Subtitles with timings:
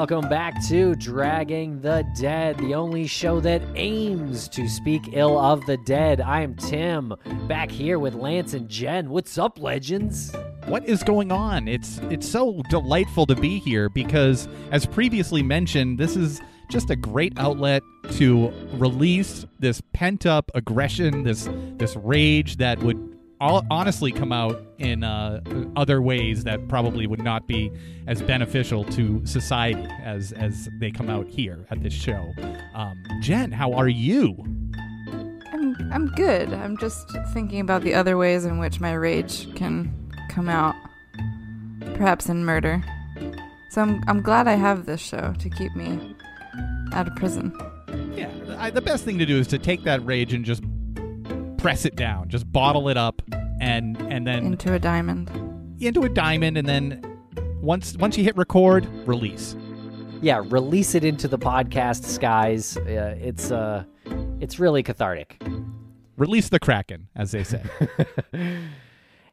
[0.00, 5.66] Welcome back to Dragging the Dead, the only show that aims to speak ill of
[5.66, 6.22] the dead.
[6.22, 7.14] I am Tim,
[7.46, 9.10] back here with Lance and Jen.
[9.10, 10.34] What's up, legends?
[10.64, 11.68] What is going on?
[11.68, 16.40] It's it's so delightful to be here because as previously mentioned, this is
[16.70, 23.64] just a great outlet to release this pent-up aggression, this this rage that would all,
[23.70, 25.40] honestly come out in uh,
[25.74, 27.72] other ways that probably would not be
[28.06, 32.32] as beneficial to society as as they come out here at this show.
[32.74, 34.36] Um, Jen, how are you?
[35.52, 36.52] I'm I'm good.
[36.52, 40.74] I'm just thinking about the other ways in which my rage can come out,
[41.94, 42.84] perhaps in murder.
[43.70, 46.14] So I'm I'm glad I have this show to keep me
[46.92, 47.56] out of prison.
[48.14, 50.62] Yeah, I, the best thing to do is to take that rage and just
[51.60, 53.22] press it down, just bottle it up,
[53.60, 55.30] and and then Into a diamond.
[55.80, 57.20] into a diamond, and then
[57.60, 59.56] once once you hit record, release.
[60.22, 62.76] Yeah, release it into the podcast skies.
[62.76, 63.84] Uh, it's uh,
[64.40, 65.40] it's really cathartic.
[66.16, 67.62] Release the kraken, as they say.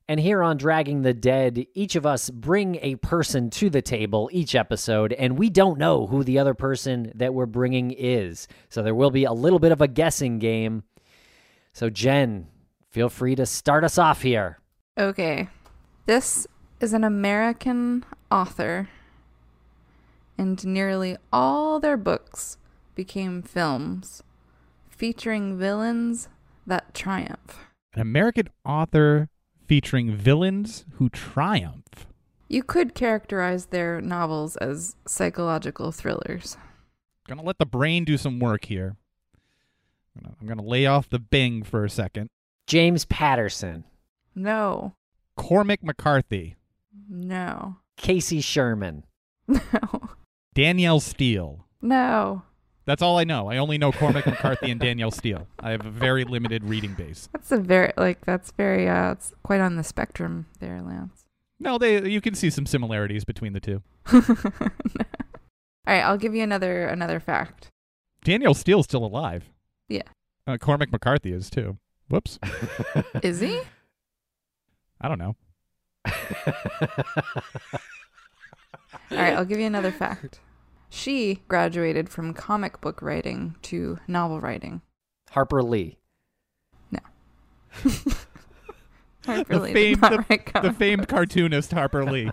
[0.09, 4.30] And here on Dragging the Dead, each of us bring a person to the table
[4.31, 8.48] each episode, and we don't know who the other person that we're bringing is.
[8.70, 10.83] So there will be a little bit of a guessing game.
[11.78, 12.47] So, Jen,
[12.89, 14.58] feel free to start us off here.
[14.97, 15.47] Okay.
[16.08, 16.47] This
[16.80, 18.89] is an American author,
[20.39, 22.58] and nearly all their books
[22.95, 24.23] became films
[24.89, 26.30] featuring villains
[26.66, 27.59] that triumph.
[27.94, 29.30] An American author
[29.67, 32.08] featuring villains who triumph.
[32.48, 36.58] You could characterize their novels as psychological thrillers.
[37.27, 38.95] Gonna let the brain do some work here.
[40.17, 42.30] I'm gonna- I'm gonna lay off the Bing for a second.
[42.67, 43.83] James Patterson,
[44.36, 44.94] No.
[45.36, 46.55] Cormac McCarthy,
[47.10, 47.78] No.
[47.98, 49.04] Casey Sherman,
[49.48, 50.10] No.
[50.54, 51.66] Danielle Steel.
[51.82, 52.44] No.
[52.86, 53.50] That's all I know.
[53.50, 55.48] I only know Cormac McCarthy and Danielle Steel.
[55.60, 57.28] I have a very limited reading base.
[57.34, 61.26] That's a very like that's very uh it's quite on the spectrum there, Lance.
[61.60, 63.82] No, they you can see some similarities between the two.
[64.14, 64.22] All
[65.86, 67.70] right, I'll give you another another fact.
[68.23, 69.49] Danielle Steel's still alive.
[69.89, 70.02] Yeah.
[70.45, 71.77] Uh, Cormac McCarthy is too.
[72.09, 72.39] Whoops.
[73.23, 73.61] Is he?
[75.02, 75.36] I don't know.
[79.11, 80.39] All right, I'll give you another fact.
[80.89, 84.81] She graduated from comic book writing to novel writing.
[85.31, 85.98] Harper Lee,
[86.92, 86.99] No.
[89.27, 90.75] I The really famed- did not the- write The comic.
[90.77, 92.30] famed cartoonist Harper Lee.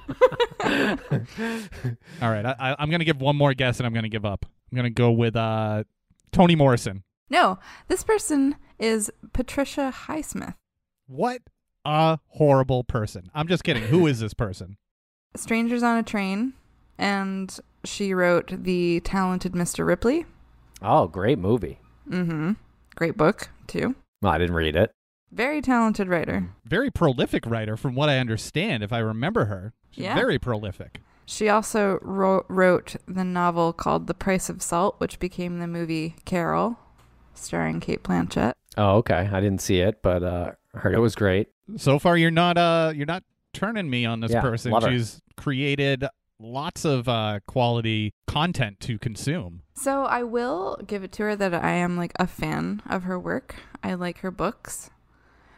[0.62, 4.47] All right, I, I, I'm gonna give one more guess and I'm gonna give up.
[4.71, 5.82] I'm gonna go with uh,
[6.31, 7.03] Toni Morrison.
[7.31, 7.59] No,
[7.89, 10.55] this person is Patricia Highsmith.
[11.07, 11.43] What
[11.85, 13.31] a horrible person.
[13.35, 13.85] I'm just kidding.
[13.85, 14.77] Who is this person?
[15.37, 16.53] Strangers on a Train,
[16.99, 19.87] and she wrote The Talented Mr.
[19.87, 20.27] Ripley.
[20.83, 21.79] oh, great movie.
[22.09, 22.53] Mm-hmm.
[22.95, 23.95] Great book, too.
[24.23, 24.91] Well, I didn't read it.
[25.33, 26.51] Very talented writer.
[26.65, 28.84] Very prolific writer, from what I understand.
[28.84, 30.15] If I remember her, she's Yeah.
[30.15, 31.01] very prolific.
[31.27, 36.15] She also wrote, wrote the novel called The Price of Salt, which became the movie
[36.25, 36.79] Carol,
[37.34, 38.55] starring Cate Blanchett.
[38.77, 39.28] Oh, okay.
[39.33, 41.49] I didn't see it, but uh, heard it was great.
[41.77, 43.22] So far, you're not uh, you're not
[43.53, 44.72] turning me on this Yeah, person.
[44.72, 44.91] love her.
[44.91, 46.05] She's created
[46.41, 49.62] lots of uh, quality content to consume.
[49.77, 53.19] So I will give it to her that I am like a fan of her
[53.19, 53.56] work.
[53.83, 54.91] I like her books.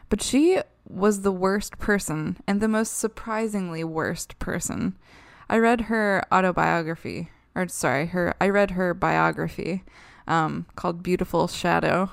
[0.09, 4.97] But she was the worst person and the most surprisingly worst person.
[5.49, 9.83] I read her autobiography, or sorry, her I read her biography
[10.27, 12.11] um, called Beautiful Shadow.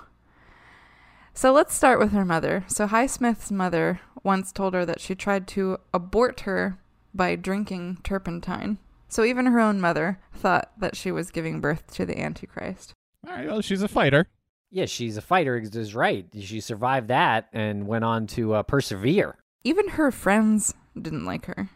[1.34, 2.64] So let's start with her mother.
[2.68, 6.78] So Highsmith's mother once told her that she tried to abort her
[7.12, 8.78] by drinking turpentine.
[9.08, 12.92] So even her own mother thought that she was giving birth to the Antichrist.
[13.26, 14.26] All right, well, she's a fighter.
[14.70, 15.56] Yeah, she's a fighter.
[15.56, 16.26] Is right.
[16.38, 19.36] She survived that and went on to uh, persevere.
[19.62, 21.70] Even her friends didn't like her.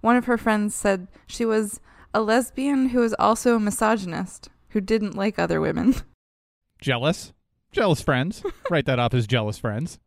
[0.00, 1.80] One of her friends said she was
[2.12, 5.94] a lesbian who was also a misogynist who didn't like other women.
[6.80, 7.32] Jealous.
[7.72, 8.42] Jealous friends.
[8.70, 9.98] Write that off as jealous friends.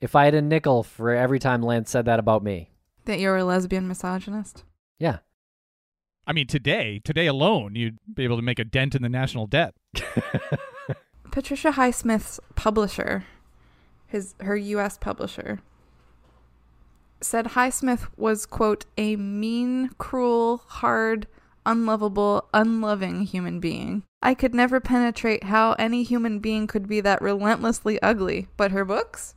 [0.00, 2.70] If I had a nickel for every time Lance said that about me,
[3.04, 4.64] that you're a lesbian misogynist.
[4.98, 5.18] yeah.
[6.26, 9.46] I mean, today, today alone, you'd be able to make a dent in the national
[9.48, 9.74] debt.
[11.32, 13.24] Patricia Highsmith's publisher,
[14.06, 15.60] his her US publisher,
[17.20, 21.26] said Highsmith was quote a mean, cruel, hard,
[21.66, 24.04] unlovable, unloving human being.
[24.22, 28.84] I could never penetrate how any human being could be that relentlessly ugly, but her
[28.84, 29.34] books?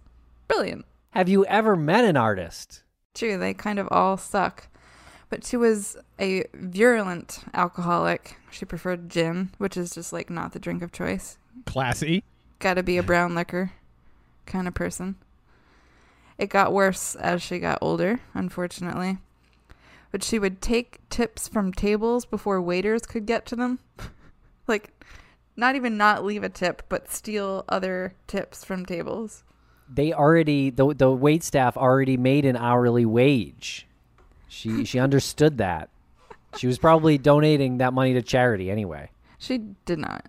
[0.47, 0.85] Brilliant.
[1.11, 2.83] Have you ever met an artist?
[3.13, 4.67] True, they kind of all suck.
[5.29, 8.37] But she was a virulent alcoholic.
[8.51, 11.37] She preferred gin, which is just like not the drink of choice.
[11.65, 12.23] Classy.
[12.59, 13.71] Got to be a brown liquor
[14.45, 15.15] kind of person.
[16.37, 19.19] It got worse as she got older, unfortunately.
[20.11, 23.79] But she would take tips from tables before waiters could get to them.
[24.67, 24.91] like,
[25.55, 29.43] not even not leave a tip, but steal other tips from tables.
[29.89, 33.87] They already the the wait staff already made an hourly wage.
[34.47, 35.89] She she understood that.
[36.57, 39.09] She was probably donating that money to charity anyway.
[39.37, 40.27] She did not.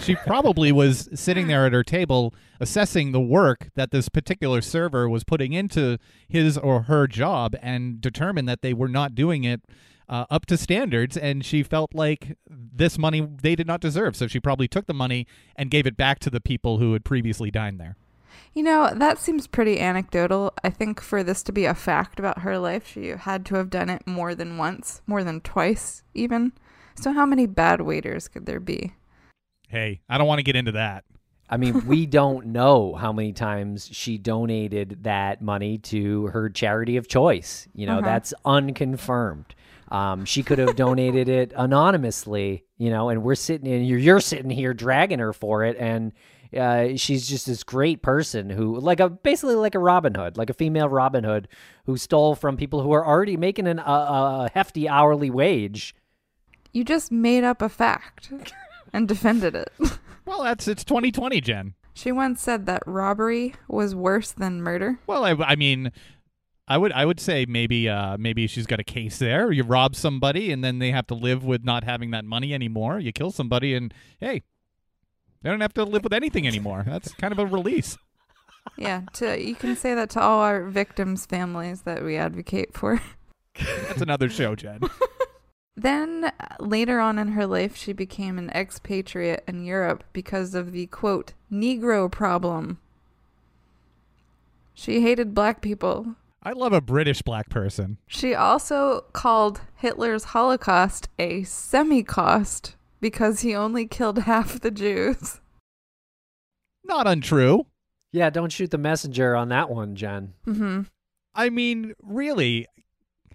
[0.00, 5.08] She probably was sitting there at her table assessing the work that this particular server
[5.08, 5.98] was putting into
[6.28, 9.62] his or her job and determined that they were not doing it
[10.08, 11.16] uh, up to standards.
[11.16, 14.16] And she felt like this money they did not deserve.
[14.16, 17.04] So she probably took the money and gave it back to the people who had
[17.04, 17.96] previously dined there.
[18.52, 20.52] You know, that seems pretty anecdotal.
[20.62, 23.70] I think for this to be a fact about her life, she had to have
[23.70, 26.52] done it more than once, more than twice, even.
[26.96, 28.94] So, how many bad waiters could there be?
[29.68, 31.04] Hey, I don't want to get into that.
[31.50, 36.96] I mean, we don't know how many times she donated that money to her charity
[36.96, 37.66] of choice.
[37.74, 38.06] You know, Uh-huh.
[38.06, 39.54] that's unconfirmed.
[39.94, 44.18] Um, she could have donated it anonymously, you know, and we're sitting in you're, you're
[44.18, 46.12] sitting here dragging her for it, and
[46.56, 50.50] uh, she's just this great person who, like a basically like a Robin Hood, like
[50.50, 51.46] a female Robin Hood,
[51.86, 55.94] who stole from people who are already making an, a, a hefty hourly wage.
[56.72, 58.32] You just made up a fact
[58.92, 59.72] and defended it.
[60.26, 61.74] Well, that's it's 2020, Jen.
[61.92, 64.98] She once said that robbery was worse than murder.
[65.06, 65.92] Well, I, I mean,
[66.66, 69.52] I would I would say maybe uh, maybe she's got a case there.
[69.52, 72.98] You rob somebody and then they have to live with not having that money anymore.
[72.98, 74.42] You kill somebody and hey,
[75.42, 76.84] they don't have to live with anything anymore.
[76.86, 77.98] That's kind of a release.
[78.78, 83.00] Yeah, to you can say that to all our victims' families that we advocate for.
[83.88, 84.80] That's another show, Jen.
[85.76, 86.30] Then uh,
[86.60, 91.32] later on in her life, she became an expatriate in Europe because of the quote,
[91.50, 92.78] Negro problem.
[94.72, 96.14] She hated black people.
[96.44, 97.98] I love a British black person.
[98.06, 105.40] She also called Hitler's Holocaust a semi-cost because he only killed half the Jews.
[106.84, 107.66] Not untrue.
[108.12, 110.34] Yeah, don't shoot the messenger on that one, Jen.
[110.46, 110.82] Mm-hmm.
[111.34, 112.66] I mean, really,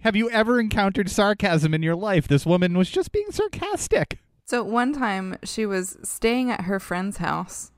[0.02, 2.28] have you ever encountered sarcasm in your life?
[2.28, 4.18] This woman was just being sarcastic.
[4.46, 7.72] So one time she was staying at her friend's house.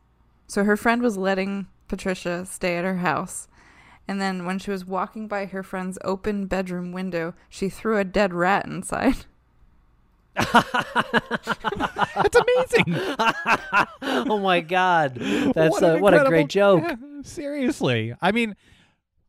[0.46, 3.48] So her friend was letting Patricia stay at her house.
[4.08, 8.04] And then when she was walking by her friend's open bedroom window, she threw a
[8.04, 9.26] dead rat inside.
[10.34, 10.56] That's
[12.36, 12.84] amazing.
[14.02, 16.82] oh my god, that's What a, what a great joke.
[16.82, 18.14] Yeah, seriously.
[18.20, 18.56] I mean,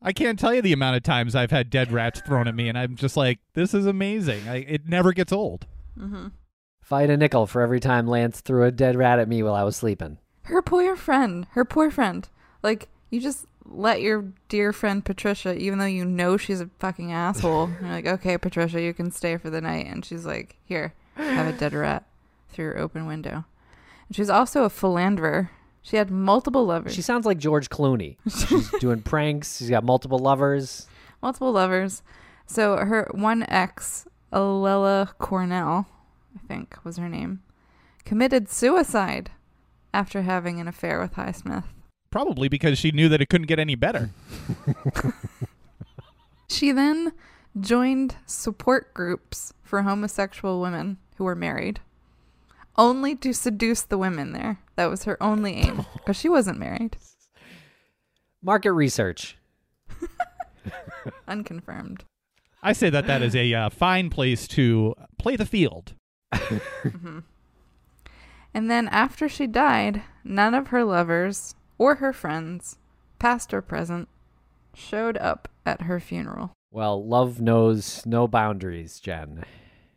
[0.02, 2.70] I can't tell you the amount of times I've had dead rats thrown at me,
[2.70, 4.48] and I'm just like, this is amazing.
[4.48, 5.68] I, it never gets old.
[6.00, 6.28] Mm-hmm.
[6.81, 9.44] If I had a nickel for every time Lance threw a dead rat at me
[9.44, 10.20] while I was sleeping.
[10.44, 12.28] Her poor friend, her poor friend.
[12.62, 17.12] Like, you just let your dear friend Patricia, even though you know she's a fucking
[17.12, 19.88] asshole, you're like, okay, Patricia, you can stay for the night.
[19.88, 22.05] And she's like, here, have a dead rat
[22.50, 23.46] through your open window.
[24.08, 25.51] And she's also a philanderer.
[25.82, 26.93] She had multiple lovers.
[26.93, 28.17] She sounds like George Clooney.
[28.29, 29.58] She's doing pranks.
[29.58, 30.88] She's got multiple lovers.
[31.22, 32.01] multiple lovers.
[32.46, 35.88] So her one ex, Allela Cornell,
[36.36, 37.41] I think was her name,
[38.05, 39.32] committed suicide
[39.93, 41.65] after having an affair with Highsmith.
[42.13, 44.12] Probably because she knew that it couldn't get any better.
[46.53, 47.13] She then
[47.60, 51.79] joined support groups for homosexual women who were married,
[52.77, 54.60] only to seduce the women there.
[54.75, 56.96] That was her only aim because she wasn't married.
[58.43, 59.36] Market research.
[61.27, 62.03] Unconfirmed.
[62.62, 65.93] I say that that is a uh, fine place to play the field.
[66.34, 67.20] hmm
[68.53, 72.78] And then after she died, none of her lovers or her friends,
[73.20, 74.08] past or present,
[74.74, 76.54] showed up at her funeral.
[76.72, 79.44] Well, love knows no boundaries, Jen.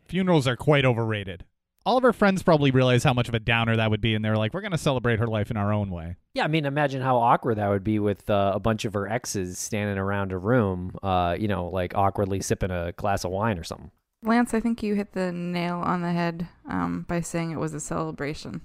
[0.03, 1.45] Funerals are quite overrated.
[1.85, 4.25] All of her friends probably realize how much of a downer that would be, and
[4.25, 6.17] they're like, we're going to celebrate her life in our own way.
[6.33, 9.07] Yeah, I mean, imagine how awkward that would be with uh, a bunch of her
[9.09, 13.57] exes standing around a room, uh, you know, like awkwardly sipping a glass of wine
[13.57, 13.91] or something.
[14.23, 17.73] Lance, I think you hit the nail on the head um, by saying it was
[17.73, 18.59] a celebration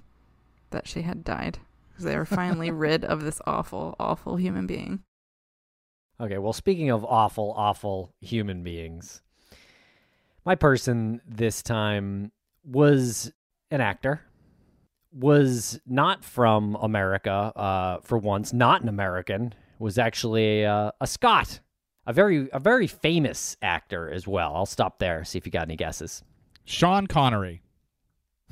[0.71, 1.59] that she had died.
[2.03, 5.03] Because they were finally rid of this awful, awful human being.
[6.19, 9.21] Okay, well, speaking of awful, awful human beings,
[10.45, 12.33] my person this time
[12.65, 13.31] was
[13.71, 14.21] an actor,
[15.13, 21.61] was not from America uh, for once, not an American, was actually uh, a Scot.
[22.05, 24.53] A very a very famous actor as well.
[24.53, 25.23] I'll stop there.
[25.23, 26.21] See if you got any guesses.
[26.65, 27.61] Sean Connery.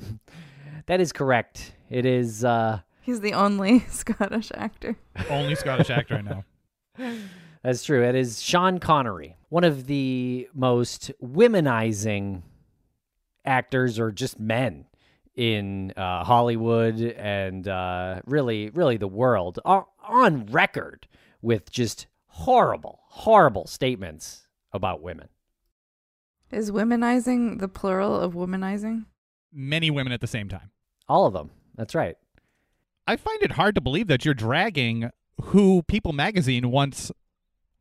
[0.86, 1.74] That is correct.
[1.90, 2.44] It is.
[2.44, 4.96] Uh, He's the only Scottish actor.
[5.28, 7.18] Only Scottish actor I know.
[7.62, 8.02] That's true.
[8.04, 12.42] It is Sean Connery, one of the most womenizing
[13.44, 14.86] actors or just men
[15.34, 21.06] in uh, Hollywood and uh, really, really the world are on record
[21.40, 25.28] with just horrible, horrible statements about women.
[26.50, 29.06] Is womanizing the plural of womanizing?
[29.52, 30.70] Many women at the same time.
[31.08, 31.50] All of them.
[31.76, 32.16] That's right.
[33.06, 37.10] I find it hard to believe that you're dragging who People magazine once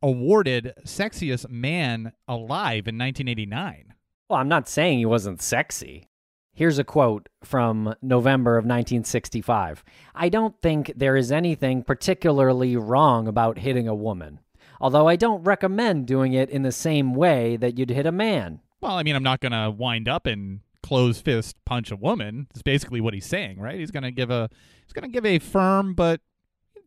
[0.02, 3.94] awarded sexiest man alive in 1989.
[4.30, 6.08] Well, I'm not saying he wasn't sexy.
[6.54, 9.84] Here's a quote from November of 1965.
[10.16, 14.40] I don't think there is anything particularly wrong about hitting a woman,
[14.80, 18.60] although I don't recommend doing it in the same way that you'd hit a man.
[18.82, 22.48] Well, I mean, I'm not going to wind up and close fist punch a woman.
[22.52, 23.80] It's basically what he's saying, right?
[23.80, 24.50] He's going to give a
[24.92, 26.20] he's going to give a firm but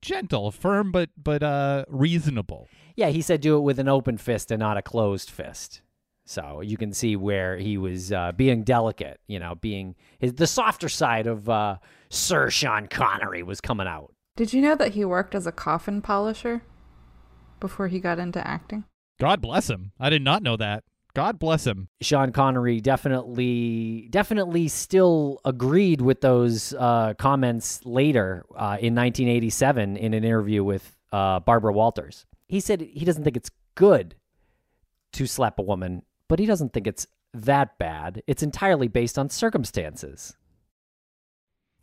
[0.02, 2.68] gentle, firm but but uh reasonable.
[2.96, 5.80] Yeah, he said do it with an open fist and not a closed fist.
[6.26, 10.46] So you can see where he was uh, being delicate, you know, being his the
[10.46, 11.78] softer side of uh,
[12.10, 14.12] Sir Sean Connery was coming out.
[14.36, 16.62] Did you know that he worked as a coffin polisher
[17.60, 18.84] before he got into acting?
[19.18, 19.92] God bless him.
[19.98, 20.84] I did not know that.
[21.14, 21.88] God bless him.
[22.00, 30.12] Sean Connery definitely, definitely still agreed with those uh, comments later uh, in 1987 in
[30.12, 32.26] an interview with uh, Barbara Walters.
[32.48, 34.16] He said he doesn't think it's good
[35.12, 38.22] to slap a woman, but he doesn't think it's that bad.
[38.26, 40.34] It's entirely based on circumstances.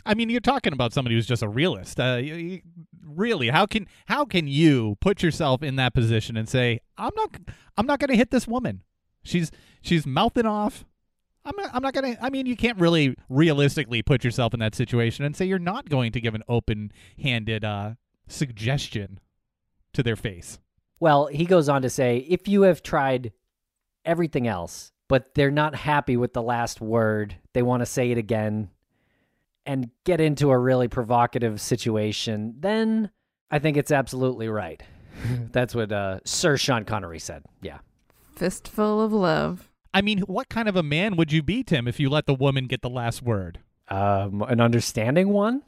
[0.06, 2.00] I mean, you're talking about somebody who's just a realist.
[2.00, 2.62] Uh, you, you-
[3.06, 7.36] really, how can how can you put yourself in that position and say, "I'm not,
[7.78, 8.82] I'm not going to hit this woman.
[9.24, 9.52] She's
[9.82, 10.86] she's mouthing off.
[11.44, 14.76] I'm not, I'm not to." I mean, you can't really realistically put yourself in that
[14.76, 17.92] situation and say you're not going to give an open-handed uh,
[18.28, 19.20] suggestion
[19.94, 20.60] to their face.
[21.00, 23.34] Well, he goes on to say if you have tried
[24.06, 28.18] everything else, but they're not happy with the last word, they want to say it
[28.18, 28.70] again
[29.66, 33.12] and get into a really provocative situation, then
[33.50, 34.82] I think it's absolutely right.
[35.52, 37.44] That's what uh, Sir Sean Connery said.
[37.62, 37.80] Yeah.
[38.36, 39.70] Fistful of love.
[39.94, 42.34] I mean, what kind of a man would you be, Tim, if you let the
[42.34, 43.60] woman get the last word?
[43.90, 45.64] Um, an understanding one?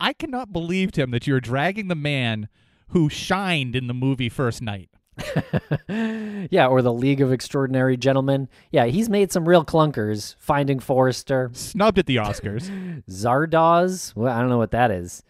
[0.00, 2.48] I cannot believe, Tim, that you're dragging the man
[2.88, 4.90] who shined in the movie First Knight.
[5.88, 8.48] yeah, or the League of Extraordinary Gentlemen.
[8.72, 10.34] Yeah, he's made some real clunkers.
[10.38, 13.04] Finding Forrester, Snubbed at the Oscars.
[13.10, 14.14] Zardoz.
[14.16, 15.22] Well, I don't know what that is.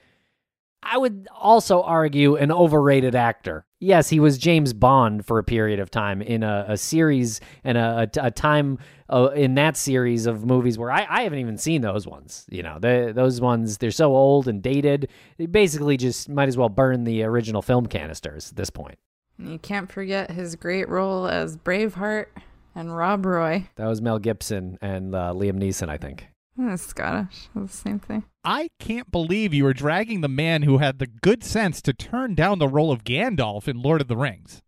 [0.83, 3.67] I would also argue an overrated actor.
[3.81, 7.77] Yes, he was James Bond for a period of time in a, a series and
[7.79, 11.59] a, a, a time uh, in that series of movies where I, I haven't even
[11.59, 12.47] seen those ones.
[12.51, 15.09] You know, they, those ones, they're so old and dated.
[15.39, 18.99] They basically just might as well burn the original film canisters at this point.
[19.39, 22.27] You can't forget his great role as Braveheart
[22.75, 23.69] and Rob Roy.
[23.77, 26.27] That was Mel Gibson and uh, Liam Neeson, I think.
[26.57, 27.49] That's Scottish.
[27.55, 28.25] That's the same thing.
[28.45, 32.35] I can't believe you are dragging the man who had the good sense to turn
[32.35, 34.63] down the role of Gandalf in Lord of the Rings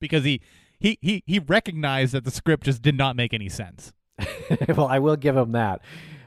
[0.00, 0.40] because he
[0.78, 3.92] he he, he recognized that the script just did not make any sense.
[4.68, 5.80] well, I will give him that.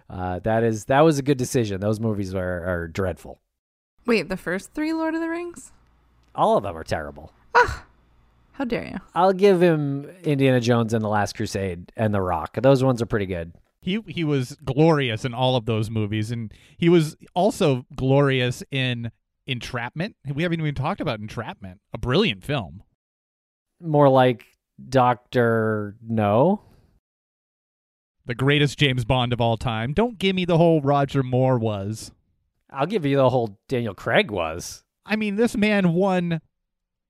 [0.10, 1.82] Uh, that is that was a good decision.
[1.82, 3.40] Those movies are, are dreadful.
[4.06, 5.72] Wait, the first three Lord of the Rings?
[6.36, 7.32] All of them are terrible.
[7.56, 7.86] Ah,
[8.54, 8.98] How dare you?
[9.16, 12.58] I'll give him Indiana Jones and the Last Crusade and The Rock.
[12.62, 13.54] Those ones are pretty good.
[13.84, 19.12] He he was glorious in all of those movies, and he was also glorious in
[19.46, 20.16] Entrapment.
[20.34, 22.84] We haven't even talked about Entrapment, a brilliant film.
[23.82, 24.46] More like
[24.88, 26.62] Doctor No.
[28.26, 29.92] The greatest James Bond of all time.
[29.92, 32.14] Don't give me the whole Roger Moore was.
[32.72, 34.86] I'll give you the whole Daniel Craig was.
[35.06, 36.40] I mean, this man won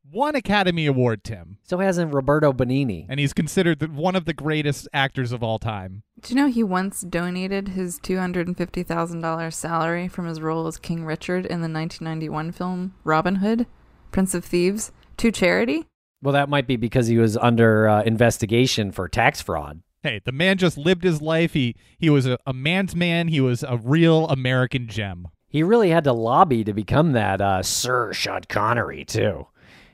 [0.09, 3.05] one Academy Award, Tim, So hasn't Roberto Benigni.
[3.09, 6.03] and he's considered the, one of the greatest actors of all time.
[6.21, 11.45] Do you know he once donated his $250,000 salary from his role as King Richard
[11.45, 13.65] in the 1991 film Robin Hood,
[14.11, 15.85] Prince of Thieves, to charity?
[16.21, 19.81] Well, that might be because he was under uh, investigation for tax fraud.
[20.03, 21.53] Hey, the man just lived his life.
[21.53, 23.29] He he was a, a man's man.
[23.29, 25.27] He was a real American gem.
[25.47, 29.47] He really had to lobby to become that uh, Sir Sean Connery too.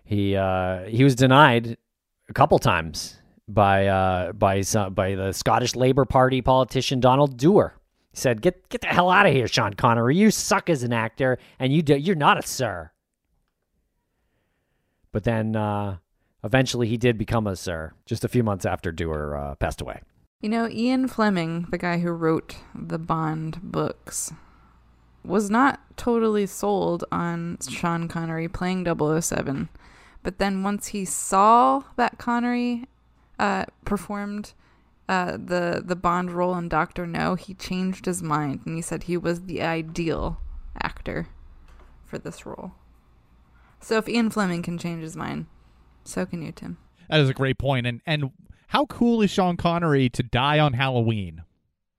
[0.09, 1.77] He uh, he was denied
[2.29, 7.75] a couple times by uh, by some, by the Scottish Labour Party politician Donald Dewar.
[8.11, 10.17] He said, "Get get the hell out of here, Sean Connery.
[10.17, 12.91] You suck as an actor, and you do, you're not a sir."
[15.11, 15.97] But then uh,
[16.43, 20.01] Eventually, he did become a sir just a few months after Dewar uh, passed away.
[20.41, 24.31] You know, Ian Fleming, the guy who wrote the Bond books,
[25.25, 29.67] was not totally sold on Sean Connery playing 007.
[30.23, 32.85] But then once he saw that Connery
[33.37, 34.53] uh, performed
[35.07, 39.03] uh, the the Bond role in Doctor No, he changed his mind and he said
[39.03, 40.39] he was the ideal
[40.81, 41.29] actor
[42.05, 42.73] for this role.
[43.79, 45.47] So if Ian Fleming can change his mind,
[46.03, 46.77] so can you, Tim.
[47.09, 47.87] That is a great point.
[47.87, 48.31] And and
[48.67, 51.43] how cool is Sean Connery to die on Halloween?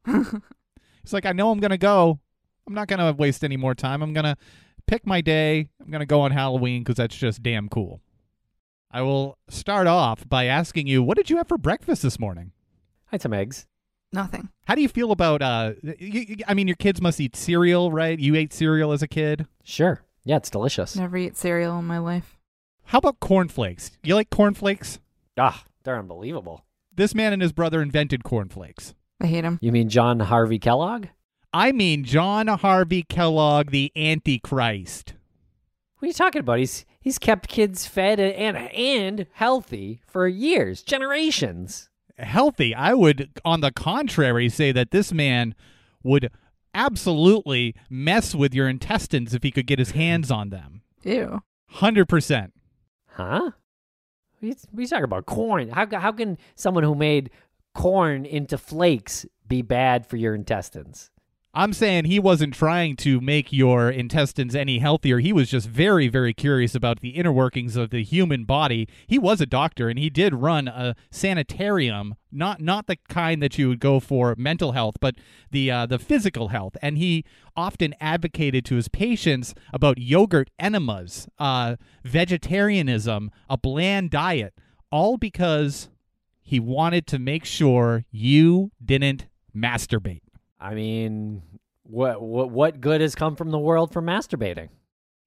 [1.02, 2.20] It's like I know I'm gonna go.
[2.66, 4.02] I'm not gonna waste any more time.
[4.02, 4.36] I'm gonna
[4.86, 5.68] pick my day.
[5.80, 8.00] I'm gonna go on Halloween because that's just damn cool.
[8.90, 12.52] I will start off by asking you, what did you have for breakfast this morning?
[13.06, 13.66] I had some eggs.
[14.12, 14.48] Nothing.
[14.66, 15.42] How do you feel about?
[15.42, 18.18] Uh, you, you- I mean, your kids must eat cereal, right?
[18.18, 19.46] You ate cereal as a kid.
[19.62, 20.02] Sure.
[20.24, 20.96] Yeah, it's delicious.
[20.96, 22.36] Never eat cereal in my life.
[22.86, 23.92] How about cornflakes?
[24.02, 24.98] You like cornflakes?
[25.38, 26.64] Ah, they're unbelievable.
[26.92, 28.94] This man and his brother invented cornflakes.
[29.20, 29.58] I hate him.
[29.62, 31.06] You mean John Harvey Kellogg?
[31.52, 35.14] I mean, John Harvey Kellogg, the Antichrist.
[35.98, 36.58] What are you talking about?
[36.58, 41.88] He's he's kept kids fed and and healthy for years, generations.
[42.18, 42.74] Healthy.
[42.74, 45.54] I would, on the contrary, say that this man
[46.02, 46.30] would
[46.74, 50.82] absolutely mess with your intestines if he could get his hands on them.
[51.02, 51.42] Ew.
[51.76, 52.52] 100%.
[53.06, 53.40] Huh?
[53.40, 53.52] What
[54.42, 55.26] are you, what are you talking about?
[55.26, 55.68] Corn.
[55.70, 57.30] How, how can someone who made
[57.74, 61.10] corn into flakes be bad for your intestines?
[61.52, 65.18] I'm saying he wasn't trying to make your intestines any healthier.
[65.18, 68.88] He was just very, very curious about the inner workings of the human body.
[69.08, 73.58] He was a doctor and he did run a sanitarium, not not the kind that
[73.58, 75.16] you would go for mental health, but
[75.50, 76.76] the uh, the physical health.
[76.80, 77.24] And he
[77.56, 84.54] often advocated to his patients about yogurt enemas, uh, vegetarianism, a bland diet,
[84.92, 85.88] all because
[86.40, 90.20] he wanted to make sure you didn't masturbate.
[90.60, 91.42] I mean,
[91.84, 94.68] what what what good has come from the world from masturbating?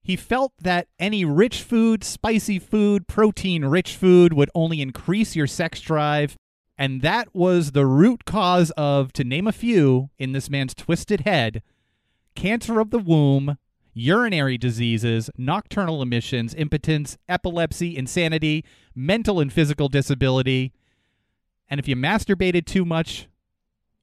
[0.03, 5.47] He felt that any rich food, spicy food, protein rich food would only increase your
[5.47, 6.35] sex drive.
[6.77, 11.21] And that was the root cause of, to name a few, in this man's twisted
[11.21, 11.61] head
[12.35, 13.57] cancer of the womb,
[13.93, 18.65] urinary diseases, nocturnal emissions, impotence, epilepsy, insanity,
[18.95, 20.73] mental and physical disability.
[21.69, 23.27] And if you masturbated too much,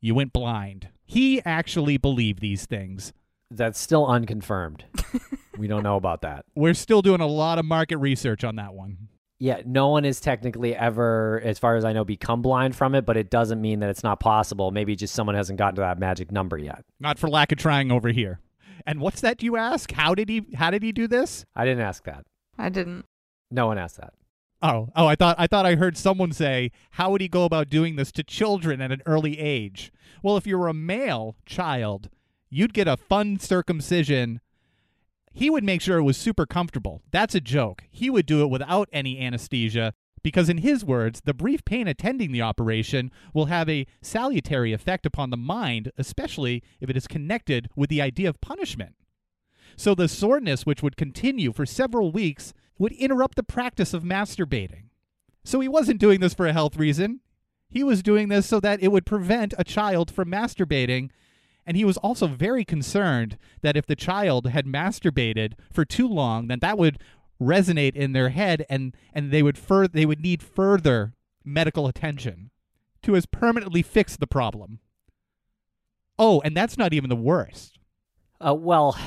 [0.00, 0.88] you went blind.
[1.10, 3.12] He actually believed these things.
[3.50, 4.84] That's still unconfirmed.
[5.58, 6.44] we don't know about that.
[6.54, 9.08] We're still doing a lot of market research on that one.
[9.40, 13.06] Yeah, no one has technically ever, as far as I know, become blind from it,
[13.06, 14.70] but it doesn't mean that it's not possible.
[14.70, 16.84] Maybe just someone hasn't gotten to that magic number yet.
[17.00, 18.38] Not for lack of trying over here.
[18.86, 19.90] And what's that you ask?
[19.90, 21.44] How did he how did he do this?
[21.56, 22.24] I didn't ask that.
[22.56, 23.04] I didn't.
[23.50, 24.14] No one asked that.
[24.62, 27.70] Oh, oh, I thought I thought I heard someone say, "How would he go about
[27.70, 29.90] doing this to children at an early age?"
[30.22, 32.10] Well, if you were a male child,
[32.50, 34.40] you'd get a fun circumcision.
[35.32, 37.02] He would make sure it was super comfortable.
[37.10, 37.84] That's a joke.
[37.90, 42.32] He would do it without any anesthesia because in his words, the brief pain attending
[42.32, 47.70] the operation will have a salutary effect upon the mind, especially if it is connected
[47.74, 48.94] with the idea of punishment.
[49.76, 54.84] So the soreness, which would continue for several weeks, would interrupt the practice of masturbating.
[55.44, 57.20] So he wasn't doing this for a health reason.
[57.68, 61.10] He was doing this so that it would prevent a child from masturbating.
[61.66, 66.48] And he was also very concerned that if the child had masturbated for too long,
[66.48, 66.98] then that would
[67.40, 72.50] resonate in their head and, and they would fur- they would need further medical attention
[73.02, 74.80] to as permanently fix the problem.
[76.18, 77.78] Oh, and that's not even the worst.
[78.44, 78.98] Uh, well,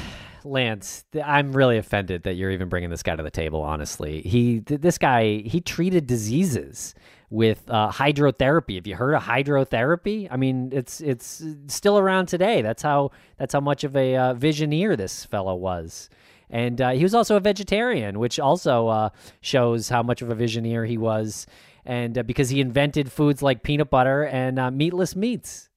[0.46, 3.62] Lance, th- I'm really offended that you're even bringing this guy to the table.
[3.62, 6.96] Honestly, he th- this guy he treated diseases
[7.30, 8.76] with uh, hydrotherapy.
[8.76, 10.28] Have you heard of hydrotherapy?
[10.30, 12.62] I mean, it's it's still around today.
[12.62, 16.10] That's how that's how much of a uh, visioneer this fellow was.
[16.50, 19.10] And uh, he was also a vegetarian, which also uh,
[19.42, 21.48] shows how much of a visioneer he was.
[21.86, 25.70] And uh, because he invented foods like peanut butter and uh, meatless meats.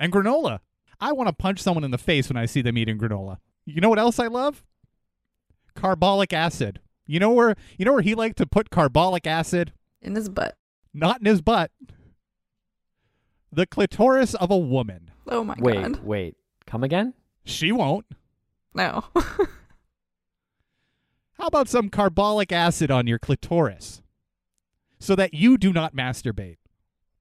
[0.00, 0.58] And granola.
[1.00, 3.38] I want to punch someone in the face when I see them eating granola.
[3.64, 4.64] You know what else I love?
[5.74, 6.80] Carbolic acid.
[7.06, 9.72] You know where you know where he liked to put carbolic acid?
[10.00, 10.56] In his butt.
[10.94, 11.70] Not in his butt.
[13.50, 15.10] The clitoris of a woman.
[15.28, 15.90] Oh my wait, god.
[15.96, 16.36] wait, wait.
[16.66, 17.14] come again?
[17.44, 18.06] She won't.
[18.74, 19.04] No.
[21.38, 24.02] How about some carbolic acid on your clitoris?
[24.98, 26.58] So that you do not masturbate.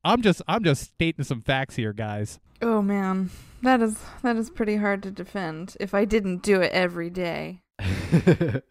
[0.03, 2.39] I'm just I'm just stating some facts here, guys.
[2.61, 3.29] oh man.
[3.61, 7.61] That is that is pretty hard to defend if I didn't do it every day.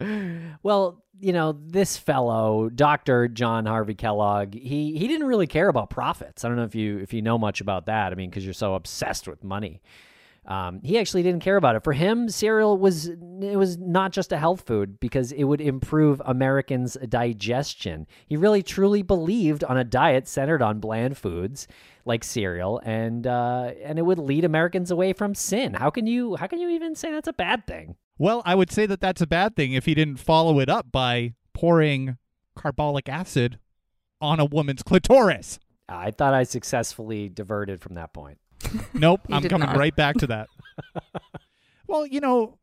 [0.62, 3.28] well, you know, this fellow, Dr.
[3.28, 6.44] John Harvey Kellogg, he he didn't really care about profits.
[6.44, 8.12] I don't know if you if you know much about that.
[8.12, 9.80] I mean, because you're so obsessed with money.
[10.46, 11.84] Um, he actually didn't care about it.
[11.84, 16.22] For him, cereal was it was not just a health food because it would improve
[16.24, 18.06] Americans' digestion.
[18.26, 21.68] He really truly believed on a diet centered on bland foods
[22.04, 25.74] like cereal, and uh, and it would lead Americans away from sin.
[25.74, 27.96] How can you how can you even say that's a bad thing?
[28.18, 30.92] Well, I would say that that's a bad thing if he didn't follow it up
[30.92, 32.18] by pouring
[32.54, 33.58] carbolic acid
[34.20, 35.58] on a woman's clitoris.
[35.88, 38.38] I thought I successfully diverted from that point.
[38.94, 39.76] Nope, I'm coming not.
[39.78, 40.48] right back to that.
[41.86, 42.58] well, you know,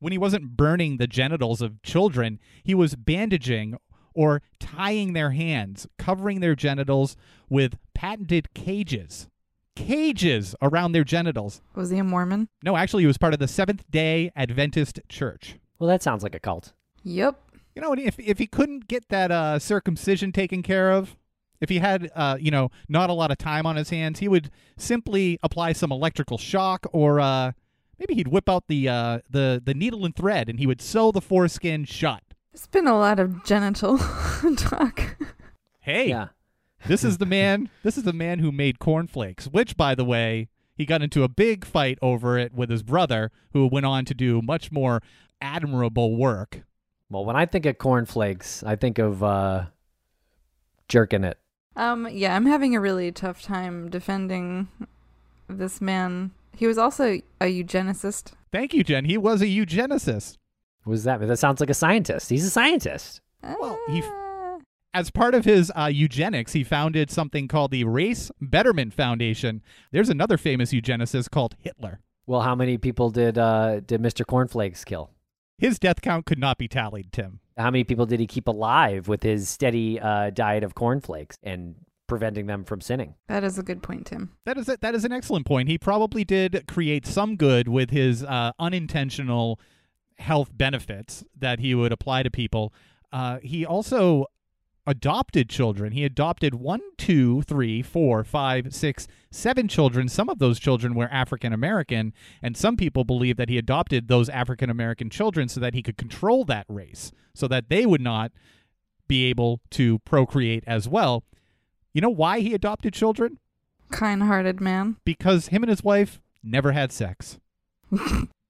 [0.00, 3.76] when he wasn't burning the genitals of children, he was bandaging
[4.14, 7.16] or tying their hands, covering their genitals
[7.48, 9.28] with patented cages.
[9.74, 11.62] Cages around their genitals.
[11.74, 12.48] Was he a Mormon?
[12.62, 15.56] No, actually, he was part of the Seventh day Adventist Church.
[15.78, 16.72] Well, that sounds like a cult.
[17.04, 17.40] Yep.
[17.74, 21.16] You know, if, if he couldn't get that uh, circumcision taken care of,
[21.62, 24.28] if he had, uh, you know, not a lot of time on his hands, he
[24.28, 27.52] would simply apply some electrical shock, or uh,
[27.98, 31.12] maybe he'd whip out the uh, the the needle and thread, and he would sew
[31.12, 32.22] the foreskin shut.
[32.52, 33.98] There's been a lot of genital
[34.56, 35.16] talk.
[35.80, 36.28] Hey, Yeah.
[36.86, 37.70] this is the man.
[37.82, 41.28] This is the man who made cornflakes, which, by the way, he got into a
[41.28, 45.00] big fight over it with his brother, who went on to do much more
[45.40, 46.62] admirable work.
[47.10, 49.66] Well, when I think of cornflakes, I think of uh,
[50.88, 51.38] jerking it.
[51.76, 54.68] Um, yeah, I'm having a really tough time defending
[55.48, 56.32] this man.
[56.56, 58.32] He was also a eugenicist.
[58.50, 59.06] Thank you, Jen.
[59.06, 60.36] He was a eugenicist.
[60.84, 61.28] What does that mean?
[61.28, 62.30] That sounds like a scientist.
[62.30, 63.20] He's a scientist.
[63.42, 64.58] Well, he- Ah.
[64.94, 69.62] As part of his uh, eugenics, he founded something called the Race Betterment Foundation.
[69.90, 72.00] There's another famous eugenicist called Hitler.
[72.26, 74.26] Well, how many people did uh, did Mr.
[74.26, 75.10] Cornflakes kill?
[75.56, 77.40] His death count could not be tallied, Tim.
[77.56, 81.74] How many people did he keep alive with his steady uh, diet of cornflakes and
[82.06, 83.14] preventing them from sinning?
[83.28, 84.32] that is a good point, Tim.
[84.44, 85.68] That is a, that is an excellent point.
[85.70, 89.58] He probably did create some good with his uh, unintentional
[90.18, 92.72] health benefits that he would apply to people.
[93.12, 94.26] Uh, he also
[94.86, 95.92] adopted children.
[95.92, 100.08] He adopted one, two, three, four, five, six, seven children.
[100.08, 104.28] Some of those children were African American, and some people believe that he adopted those
[104.28, 108.32] African American children so that he could control that race, so that they would not
[109.06, 111.22] be able to procreate as well.
[111.92, 113.38] You know why he adopted children?
[113.90, 114.96] Kind-hearted man.
[115.04, 117.38] because him and his wife never had sex.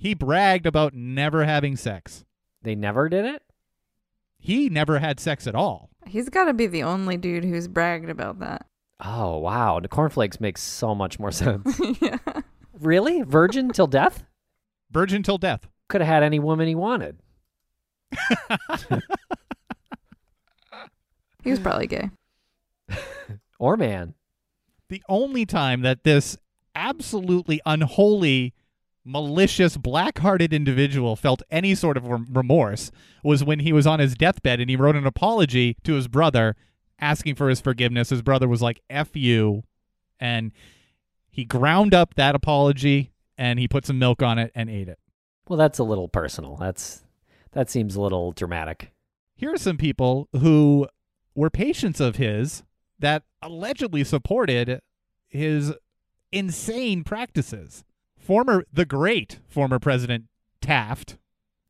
[0.00, 2.24] he bragged about never having sex.
[2.62, 3.42] They never did it.
[4.38, 5.90] He never had sex at all.
[6.06, 8.64] He's got to be the only dude who's bragged about that.
[9.04, 11.78] Oh wow, the cornflakes makes so much more sense.
[12.00, 12.16] yeah.
[12.80, 14.24] really, virgin till death?
[14.90, 15.68] Virgin till death.
[15.88, 17.18] Could have had any woman he wanted.
[21.42, 22.10] He was probably gay.
[23.58, 24.14] Or man.
[24.88, 26.36] The only time that this
[26.74, 28.54] absolutely unholy,
[29.04, 32.90] malicious, black hearted individual felt any sort of remorse
[33.24, 36.56] was when he was on his deathbed and he wrote an apology to his brother
[36.98, 38.10] asking for his forgiveness.
[38.10, 39.64] His brother was like, F you.
[40.18, 40.52] And
[41.30, 44.98] he ground up that apology and he put some milk on it and ate it.
[45.48, 46.56] Well, that's a little personal.
[46.56, 47.02] That's
[47.52, 48.92] that seems a little dramatic.
[49.34, 50.86] Here are some people who
[51.34, 52.62] were patients of his
[52.98, 54.80] that allegedly supported
[55.26, 55.72] his
[56.30, 57.82] insane practices.
[58.20, 60.24] Former, the great former President
[60.60, 61.16] Taft,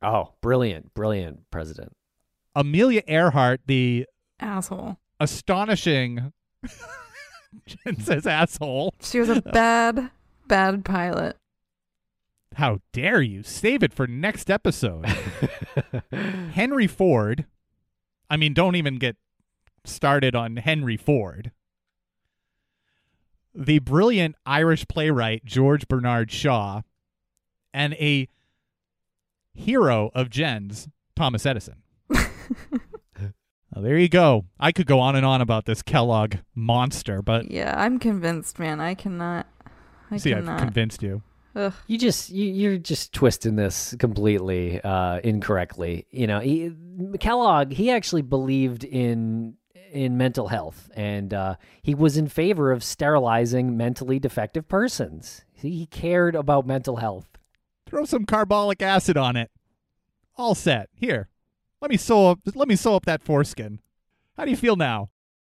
[0.03, 1.95] Oh, brilliant, brilliant president.
[2.55, 4.05] Amelia Earhart, the
[4.39, 4.97] Asshole.
[5.19, 6.33] astonishing,
[7.65, 8.93] Jen says asshole.
[9.01, 10.09] She was a bad,
[10.47, 11.37] bad pilot.
[12.55, 13.43] How dare you?
[13.43, 15.05] Save it for next episode.
[16.53, 17.45] Henry Ford.
[18.29, 19.15] I mean, don't even get
[19.85, 21.51] started on Henry Ford.
[23.53, 26.81] The brilliant Irish playwright George Bernard Shaw,
[27.73, 28.27] and a
[29.53, 31.83] hero of Jen's, Thomas Edison.
[33.73, 34.45] Well, there you go.
[34.59, 38.81] I could go on and on about this Kellogg monster, but Yeah, I'm convinced, man.
[38.81, 39.47] I cannot.
[40.09, 40.55] I see, cannot.
[40.55, 41.21] I've convinced you.
[41.55, 41.73] Ugh.
[41.87, 46.05] You just you, you're just twisting this completely uh, incorrectly.
[46.11, 46.71] You know, he,
[47.19, 49.55] Kellogg he actually believed in
[49.91, 55.43] in mental health, and uh, he was in favor of sterilizing mentally defective persons.
[55.53, 57.37] He, cared about mental health.
[57.85, 59.51] Throw some carbolic acid on it.
[60.37, 60.89] All set.
[60.95, 61.29] Here.
[61.81, 63.79] Let me sew up let me sew up that foreskin.
[64.37, 65.09] How do you feel now?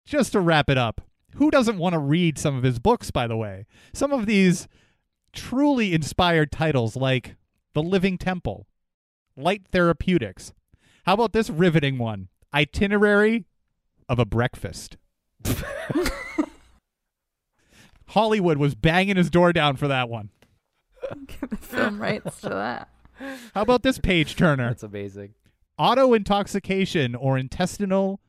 [0.06, 1.02] Just to wrap it up.
[1.36, 3.66] Who doesn't want to read some of his books, by the way?
[3.94, 4.68] Some of these
[5.34, 7.36] truly inspired titles like
[7.74, 8.68] The Living Temple
[9.36, 10.54] Light Therapeutics.
[11.06, 12.30] How about this riveting one?
[12.54, 13.46] Itinerary
[14.10, 14.98] of a Breakfast.
[18.08, 20.30] Hollywood was banging his door down for that one.
[21.28, 22.90] Get the film rights to that.
[23.54, 24.70] How about this page turner?
[24.70, 25.34] That's amazing.
[25.78, 28.22] Auto intoxication or intestinal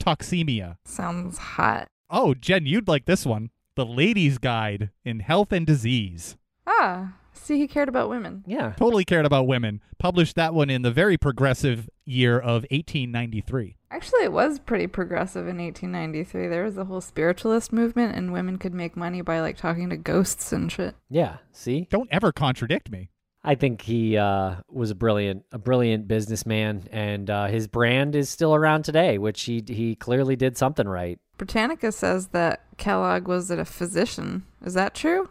[0.00, 0.76] toxemia.
[0.84, 1.88] Sounds hot.
[2.10, 3.50] Oh, Jen, you'd like this one.
[3.76, 6.36] The Ladies Guide in Health and Disease.
[6.66, 8.44] Ah, see, he cared about women.
[8.46, 8.72] Yeah.
[8.76, 9.80] Totally cared about women.
[9.98, 13.76] Published that one in the very progressive year of 1893.
[13.90, 16.48] Actually, it was pretty progressive in 1893.
[16.48, 19.96] There was a whole spiritualist movement, and women could make money by like talking to
[19.96, 20.94] ghosts and shit.
[21.08, 21.38] Yeah.
[21.52, 21.86] See?
[21.90, 23.10] Don't ever contradict me.
[23.46, 28.30] I think he uh, was a brilliant, a brilliant businessman, and uh, his brand is
[28.30, 31.18] still around today, which he he clearly did something right.
[31.36, 34.44] Britannica says that Kellogg was a physician.
[34.64, 35.28] Is that true?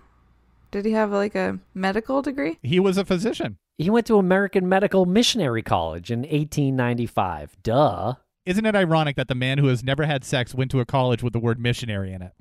[0.74, 2.58] Did he have like a medical degree?
[2.64, 3.60] He was a physician.
[3.78, 7.58] He went to American Medical Missionary College in 1895.
[7.62, 8.16] Duh.
[8.48, 11.22] Isn't it ironic that the man who has never had sex went to a college
[11.22, 12.32] with the word missionary in it?